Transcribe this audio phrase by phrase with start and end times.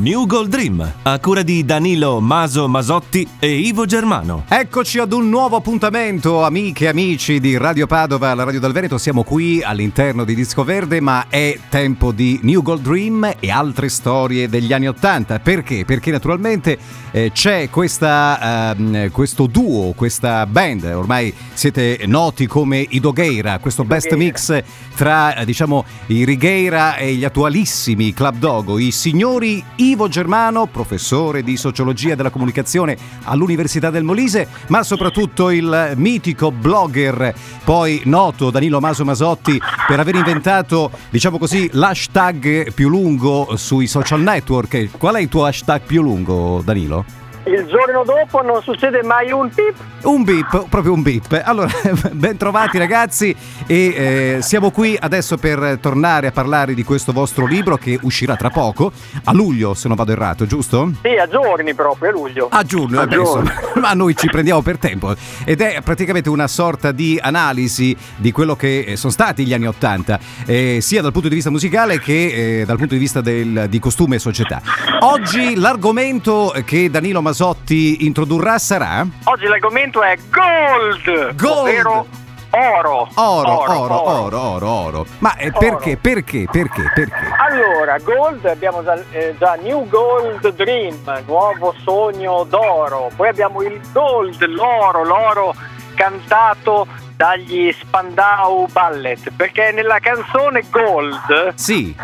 [0.00, 4.44] New Gold Dream, a cura di Danilo Maso Masotti e Ivo Germano.
[4.48, 8.96] Eccoci ad un nuovo appuntamento, amiche e amici di Radio Padova, la Radio del Veneto.
[8.96, 13.90] Siamo qui all'interno di Disco Verde, ma è tempo di New Gold Dream e altre
[13.90, 15.38] storie degli anni Ottanta.
[15.38, 15.84] Perché?
[15.84, 16.78] Perché naturalmente
[17.10, 23.84] eh, c'è questa, ehm, questo duo, questa band, ormai siete noti come i Dogheira, questo
[23.84, 24.62] best mix
[24.94, 31.42] tra eh, diciamo i Righeira e gli attualissimi Club Dogo, i signori Ivo Germano, professore
[31.42, 37.34] di sociologia della comunicazione all'Università del Molise, ma soprattutto il mitico blogger,
[37.64, 44.20] poi noto Danilo Maso Masotti per aver inventato, diciamo così, l'hashtag più lungo sui social
[44.20, 44.90] network.
[44.96, 47.04] Qual è il tuo hashtag più lungo, Danilo?
[47.44, 49.74] Il giorno dopo non succede mai un pip.
[50.02, 51.40] Un beep, proprio un beep.
[51.44, 51.70] Allora,
[52.12, 53.34] ben trovati ragazzi
[53.66, 58.36] e eh, siamo qui adesso per tornare a parlare di questo vostro libro che uscirà
[58.36, 58.92] tra poco,
[59.24, 60.92] a luglio se non vado errato, giusto?
[61.02, 62.48] Sì, a giorni proprio, a luglio.
[62.50, 66.48] A giugno, A eh insomma, ma noi ci prendiamo per tempo ed è praticamente una
[66.48, 71.12] sorta di analisi di quello che eh, sono stati gli anni Ottanta, eh, sia dal
[71.12, 74.60] punto di vista musicale che eh, dal punto di vista del- di costume e società.
[75.00, 81.58] Oggi l'argomento che Danilo Masotti introdurrà sarà Oggi l'argomento è gold, Gold.
[81.58, 82.06] ovvero
[82.50, 83.08] oro.
[83.14, 85.06] oro, oro, oro, oro, oro.
[85.18, 87.32] Ma eh, perché, perché, perché, perché?
[87.38, 93.12] Allora, gold abbiamo già, eh, già New Gold Dream, nuovo sogno d'oro.
[93.14, 95.54] Poi abbiamo il gold, l'oro, l'oro
[95.94, 101.94] cantato dagli Spandau Ballet, perché nella canzone Gold Sì,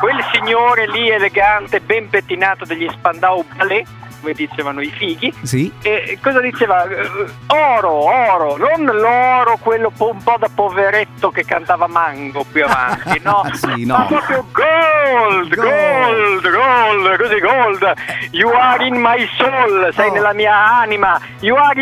[0.00, 3.86] quel signore lì elegante, ben pettinato degli Spandau Ballet,
[4.24, 5.70] come dicevano i fighi, sì.
[5.82, 6.86] E cosa diceva?
[7.48, 13.42] Oro, oro, non l'oro, quello un po' da poveretto che cantava Mango più avanti, no?
[13.54, 13.98] Sì, no.
[13.98, 16.50] Ma proprio gold, Gold.
[16.50, 17.92] gold, così gold.
[18.30, 20.12] You are in my soul, sei Oh.
[20.14, 21.80] nella mia anima, you are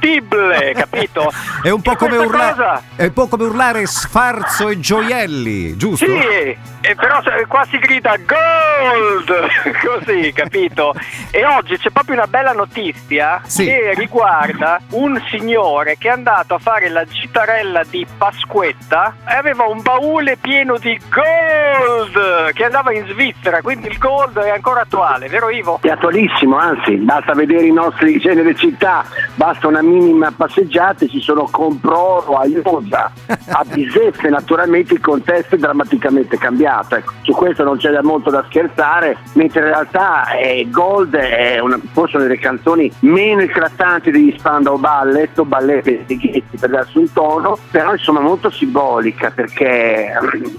[0.00, 1.30] indistruttibile, capito?
[1.62, 4.78] È un po' E come questa urlare, cosa- è un po' come urlare sfarzo e
[4.78, 6.04] gioielli, giusto?
[6.06, 9.34] Sì, e però qua si grida gold,
[9.84, 10.94] così, capito?
[11.30, 13.64] E oggi c'è proprio una bella notizia Sì.
[13.64, 19.64] che riguarda un signore che è andato a fare la gitarella di Pasquetta e aveva
[19.64, 25.28] un baule pieno di gold che andava in Svizzera, quindi il gold è ancora attuale,
[25.28, 25.80] vero Ivo?
[25.82, 29.04] È attualissimo, anzi, basta vedere i nostri genere città,
[29.34, 35.58] basta una minima passeggiata ci sono compro a Iosa, a Biseffe naturalmente il contesto è
[35.58, 41.14] drammaticamente cambiato, ecco, su questo non c'è molto da scherzare, mentre in realtà eh, Gold
[41.14, 46.70] è una, forse una delle canzoni meno eclatanti degli Spandau Ballet o Ballet Pestighetti per
[46.70, 50.12] darsi un tono, però insomma molto simbolica perché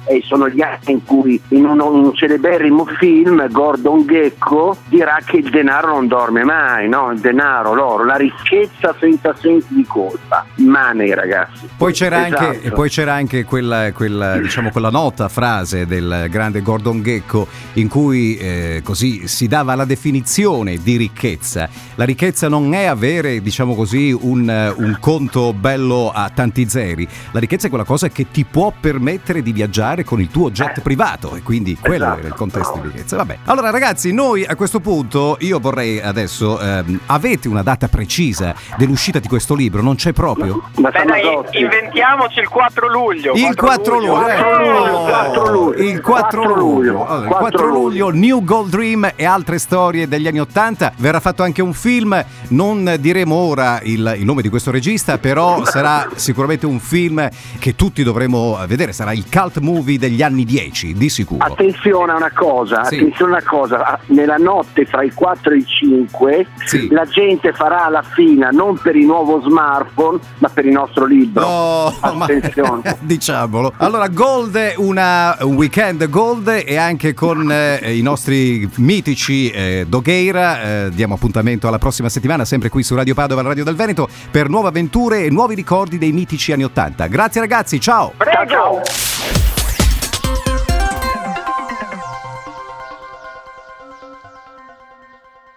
[0.05, 5.37] eh, sono gli anni in cui in un, un celeberrimo film Gordon Gecko dirà che
[5.37, 7.11] il denaro non dorme mai, no?
[7.11, 10.45] Il denaro, l'oro, la ricchezza senza sensi di colpa.
[10.55, 11.67] Money ragazzi.
[11.77, 12.45] Poi c'era Esatto.
[12.47, 17.87] anche, poi c'era anche quella, quella, diciamo, quella nota frase del grande Gordon Gecko in
[17.87, 21.69] cui eh, così si dava la definizione di ricchezza.
[21.95, 27.07] La ricchezza non è avere, diciamo così, un, eh, un conto bello a tanti zeri.
[27.31, 30.81] La ricchezza è quella cosa che ti può permettere di viaggiare con il tuo jet
[30.81, 32.19] privato e quindi quello Esatto.
[32.19, 33.15] era il contesto di ricchezza.
[33.17, 33.37] Vabbè.
[33.45, 39.06] Allora ragazzi, noi a questo punto io vorrei adesso ehm, avete una data precisa dell'uscita
[39.11, 39.81] di questo libro?
[39.81, 40.69] Non c'è proprio?
[40.77, 43.33] Ma Beh dai, inventiamoci il 4 luglio.
[43.33, 44.67] Il 4 luglio, 4 eh.
[44.67, 45.66] luglio, 4 luglio.
[45.83, 49.57] Il 4 4 luglio, luglio, Allora, il 4 4 luglio, New Gold Dream e altre
[49.59, 50.93] storie degli anni 80.
[50.97, 55.63] Verrà fatto anche un film, non diremo ora il, il nome di questo regista, però
[55.65, 57.27] sarà sicuramente un film
[57.59, 61.43] che tutti dovremo vedere, sarà il cult movie degli anni 10, di sicuro.
[61.45, 62.95] Attenzione a una cosa, Sì.
[62.95, 66.87] attenzione a una cosa, ah, nella notte fra i 4 e i 5 Sì.
[66.89, 71.41] la gente farà la fila non per il nuovo smartphone ma per il nostro libro.
[71.45, 72.97] No, ma Attenzione.
[73.01, 73.73] diciamolo.
[73.77, 80.85] Allora, Gold, una, un weekend Gold e anche con eh, i nostri mitici eh, Dogheira.
[80.85, 84.07] eh, diamo appuntamento alla prossima settimana, sempre qui su Radio Padova, la Radio del Veneto,
[84.31, 87.07] per nuove avventure e nuovi ricordi dei mitici anni Ottanta.
[87.07, 88.13] Grazie ragazzi, ciao!
[88.15, 88.35] Prego!
[88.47, 89.46] Ciao, ciao.